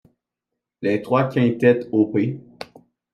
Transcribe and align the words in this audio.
Les 0.81 0.99
trois 1.03 1.25
quintettes 1.29 1.87
op. 1.91 2.17